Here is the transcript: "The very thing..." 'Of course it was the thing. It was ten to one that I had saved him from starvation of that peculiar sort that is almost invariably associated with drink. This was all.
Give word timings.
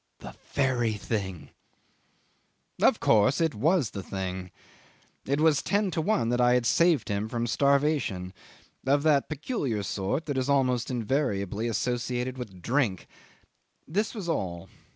"The 0.17 0.33
very 0.53 0.93
thing..." 0.93 1.51
'Of 2.81 2.99
course 2.99 3.39
it 3.39 3.53
was 3.53 3.91
the 3.91 4.01
thing. 4.01 4.49
It 5.27 5.39
was 5.39 5.61
ten 5.61 5.91
to 5.91 6.01
one 6.01 6.29
that 6.29 6.41
I 6.41 6.55
had 6.55 6.65
saved 6.65 7.07
him 7.07 7.29
from 7.29 7.45
starvation 7.45 8.33
of 8.87 9.03
that 9.03 9.29
peculiar 9.29 9.83
sort 9.83 10.25
that 10.25 10.39
is 10.39 10.49
almost 10.49 10.89
invariably 10.89 11.67
associated 11.67 12.35
with 12.39 12.63
drink. 12.63 13.07
This 13.87 14.15
was 14.15 14.27
all. 14.27 14.69